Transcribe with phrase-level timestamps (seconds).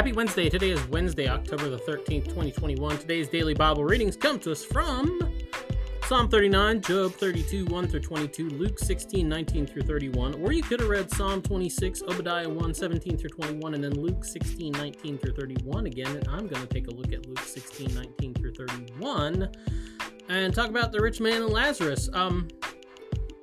[0.00, 0.48] Happy Wednesday.
[0.48, 2.96] Today is Wednesday, October the 13th, 2021.
[2.96, 5.30] Today's daily Bible readings come to us from
[6.06, 10.42] Psalm 39, Job 32, 1 through 22, Luke 16, 19 through 31.
[10.42, 14.24] Or you could have read Psalm 26, Obadiah 1, 17 through 21, and then Luke
[14.24, 16.16] 16, 19 through 31 again.
[16.16, 19.50] And I'm going to take a look at Luke 16, 19 through 31
[20.30, 22.08] and talk about the rich man and Lazarus.
[22.14, 22.48] Um,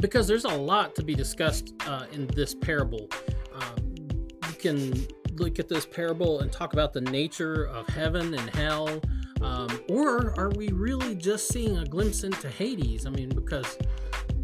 [0.00, 3.08] because there's a lot to be discussed uh, in this parable.
[3.52, 4.06] Um,
[4.46, 9.00] you can look at this parable and talk about the nature of heaven and hell?
[9.40, 13.06] Um, or are we really just seeing a glimpse into Hades?
[13.06, 13.76] I mean, because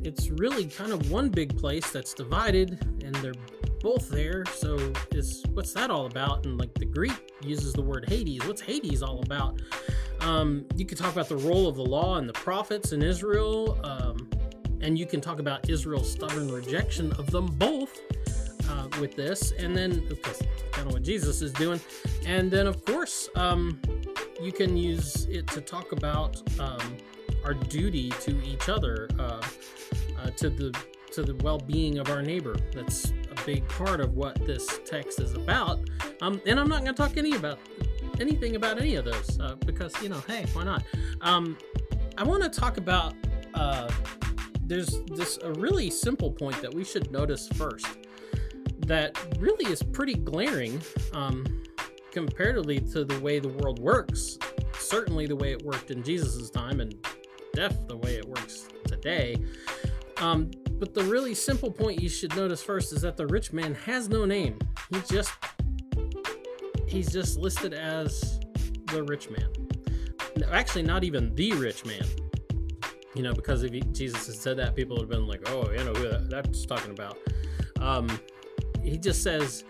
[0.02, 3.34] it's really kind of one big place that's divided and they're
[3.80, 4.44] both there.
[4.46, 6.44] So is what's that all about?
[6.44, 8.46] And like the Greek uses the word Hades.
[8.46, 9.60] What's Hades all about?
[10.20, 13.78] Um, you could talk about the role of the law and the prophets in Israel.
[13.84, 14.28] Um,
[14.82, 18.00] and you can talk about Israel's stubborn rejection of them both
[18.68, 19.52] uh, with this.
[19.52, 20.06] And then,
[20.72, 21.80] kind of what Jesus is doing.
[22.26, 23.80] And then, of course, um,
[24.40, 26.96] you can use it to talk about um,
[27.44, 29.40] our duty to each other, uh,
[30.18, 30.76] uh, to the
[31.12, 32.54] to the well-being of our neighbor.
[32.72, 35.80] That's a big part of what this text is about.
[36.22, 37.58] Um, and I'm not going to talk any about
[38.20, 40.84] anything about any of those uh, because you know, hey, why not?
[41.20, 41.58] Um,
[42.16, 43.14] I want to talk about.
[43.54, 43.90] Uh,
[44.66, 47.88] there's this a really simple point that we should notice first
[48.90, 51.46] that really is pretty glaring um,
[52.10, 54.36] comparatively to the way the world works.
[54.76, 56.92] Certainly, the way it worked in Jesus' time, and
[57.52, 59.36] def the way it works today.
[60.16, 63.76] Um, but the really simple point you should notice first is that the rich man
[63.76, 64.58] has no name.
[64.92, 65.32] He's just
[66.88, 68.40] he's just listed as
[68.86, 69.52] the rich man.
[70.36, 72.06] No, actually, not even the rich man.
[73.14, 75.70] You know, because if he, Jesus had said that, people would have been like, "Oh,
[75.70, 77.18] you know who that, that's talking about."
[77.80, 78.08] Um,
[78.82, 79.64] he just says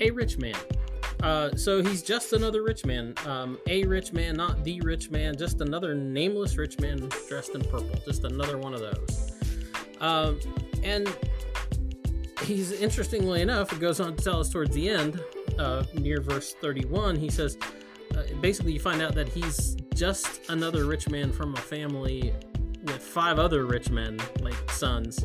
[0.00, 0.56] a rich man.
[1.22, 3.14] Uh, so he's just another rich man.
[3.26, 7.62] Um, a rich man, not the rich man, just another nameless rich man dressed in
[7.62, 7.94] purple.
[8.04, 9.32] Just another one of those.
[10.00, 10.40] Um,
[10.82, 11.08] and
[12.42, 15.22] he's interestingly enough, it goes on to tell us towards the end,
[15.58, 17.56] uh, near verse 31, he says,
[18.16, 22.34] uh, basically, you find out that he's just another rich man from a family
[22.82, 25.24] with five other rich men, like sons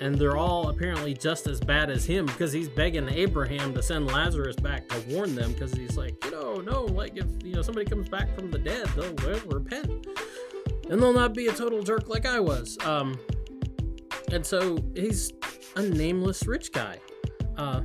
[0.00, 4.06] and they're all apparently just as bad as him because he's begging Abraham to send
[4.06, 7.62] Lazarus back to warn them because he's like, you know, no, like if you know
[7.62, 10.06] somebody comes back from the dead, they'll, they'll repent
[10.90, 12.78] and they'll not be a total jerk like I was.
[12.84, 13.18] Um,
[14.32, 15.32] and so he's
[15.76, 16.98] a nameless rich guy.
[17.56, 17.82] Uh,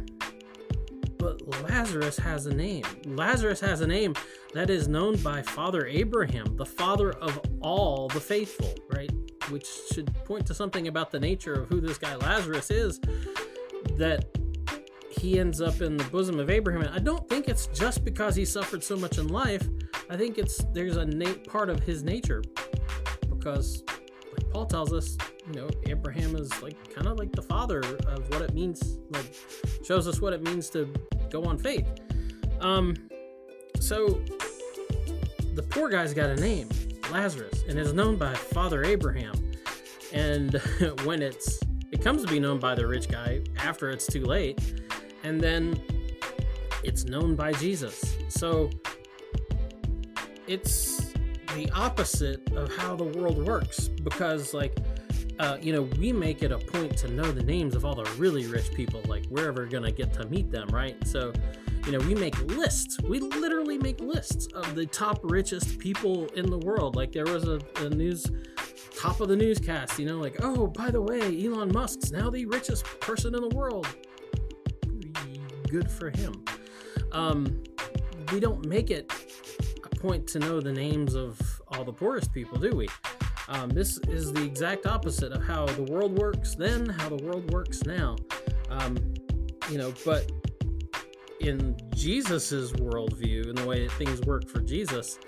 [1.17, 2.83] but Lazarus has a name.
[3.05, 4.15] Lazarus has a name
[4.53, 9.11] that is known by Father Abraham, the father of all the faithful, right?
[9.51, 12.99] Which should point to something about the nature of who this guy Lazarus is,
[13.97, 14.25] that
[15.09, 16.81] he ends up in the bosom of Abraham.
[16.81, 19.67] And I don't think it's just because he suffered so much in life.
[20.09, 21.05] I think it's there's a
[21.47, 22.41] part of his nature
[23.29, 23.83] because,
[24.33, 25.17] like Paul tells us,
[25.47, 29.33] you know, Abraham is like kind of like the father of what it means, like
[29.83, 30.91] shows us what it means to
[31.29, 31.87] go on faith.
[32.59, 32.95] Um,
[33.79, 34.21] so
[35.55, 36.69] the poor guy's got a name.
[37.11, 39.33] Lazarus and is known by Father Abraham.
[40.13, 40.53] And
[41.03, 41.59] when it's
[41.91, 44.59] it comes to be known by the rich guy after it's too late,
[45.23, 45.79] and then
[46.83, 48.17] it's known by Jesus.
[48.29, 48.69] So
[50.47, 51.11] it's
[51.55, 54.77] the opposite of how the world works because like
[55.39, 58.03] uh, you know, we make it a point to know the names of all the
[58.19, 59.01] really rich people.
[59.07, 60.95] Like, we're ever to get to meet them, right?
[61.07, 61.33] So,
[61.87, 63.01] you know, we make lists.
[63.01, 66.95] We literally make lists of the top richest people in the world.
[66.95, 68.27] Like there was a, a news
[68.95, 72.45] top of the newscast, you know, like, oh, by the way, Elon Musk's now the
[72.45, 73.87] richest person in the world.
[75.69, 76.43] Good for him.
[77.11, 77.63] Um,
[78.31, 79.11] we don't make it
[79.83, 82.87] a point to know the names of all the poorest people, do we?
[83.47, 87.51] Um, this is the exact opposite of how the world works then, how the world
[87.51, 88.15] works now.
[88.69, 88.97] Um,
[89.69, 90.31] you know, but
[91.41, 95.19] in Jesus's worldview and the way that things work for Jesus,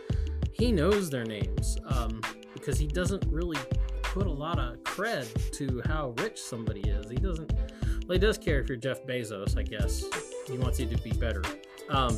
[0.52, 2.22] he knows their names um,
[2.64, 3.58] because he doesn't really
[4.04, 7.10] put a lot of cred to how rich somebody is.
[7.10, 7.52] He doesn't.
[8.08, 10.06] Well, he does care if you're Jeff Bezos, I guess.
[10.48, 11.44] He wants you to be better.
[11.90, 12.18] Um,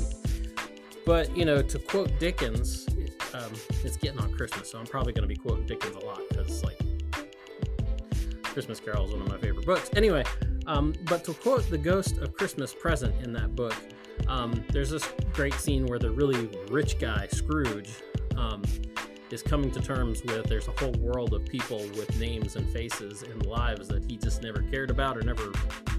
[1.04, 2.88] but you know, to quote Dickens,
[3.34, 3.52] um,
[3.84, 6.64] it's getting on Christmas, so I'm probably going to be quoting Dickens a lot because
[6.64, 6.80] like
[8.44, 9.90] Christmas Carol is one of my favorite books.
[9.96, 10.24] Anyway,
[10.68, 13.76] um, but to quote the ghost of Christmas present in that book,
[14.28, 17.90] um, there's this great scene where the really rich guy, Scrooge,
[18.38, 18.62] um,
[19.32, 23.24] is coming to terms with there's a whole world of people with names and faces
[23.24, 25.52] and lives that he just never cared about or never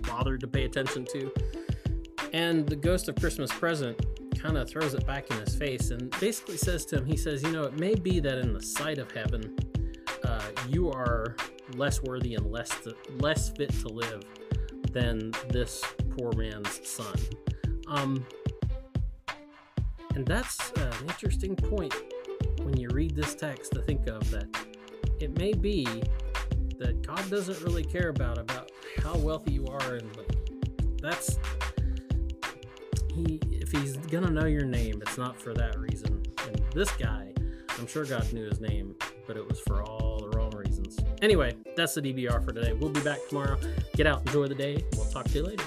[0.02, 1.32] bothered to pay attention to.
[2.32, 4.00] And the ghost of Christmas present
[4.38, 7.42] kind of throws it back in his face and basically says to him, he says,
[7.42, 9.56] You know, it may be that in the sight of heaven,
[10.24, 11.36] uh, you are
[11.74, 14.22] less worthy and less, to, less fit to live
[14.92, 15.84] than this
[16.16, 17.16] poor man's son.
[17.88, 18.26] Um,
[20.14, 21.94] and that's an interesting point
[22.66, 24.48] when you read this text to think of that
[25.20, 25.84] it may be
[26.78, 30.36] that God doesn't really care about about how wealthy you are and like
[31.00, 31.38] that's
[33.14, 36.24] he if he's gonna know your name it's not for that reason.
[36.44, 37.32] And this guy
[37.78, 38.96] i'm sure god knew his name
[39.28, 40.98] but it was for all the wrong reasons.
[41.22, 42.72] Anyway that's the dbr for today.
[42.72, 43.58] We'll be back tomorrow.
[43.94, 44.84] Get out enjoy the day.
[44.96, 45.64] We'll talk to you later